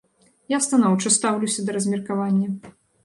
[0.53, 2.49] Я станоўча стаўлюся да размеркавання.